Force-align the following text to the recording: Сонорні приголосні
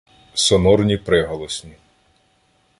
Сонорні 0.33 0.97
приголосні 0.97 1.75